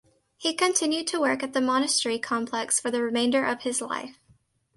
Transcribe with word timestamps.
He 0.35 0.55
continued 0.55 1.05
to 1.09 1.19
work 1.19 1.43
at 1.43 1.53
the 1.53 1.61
monastery 1.61 2.17
complex 2.17 2.79
for 2.79 2.89
the 2.89 3.03
remainder 3.03 3.45
of 3.45 3.61
his 3.61 3.81
life. 3.81 4.17